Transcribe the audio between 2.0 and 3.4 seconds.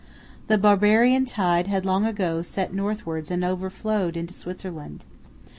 ago set northwards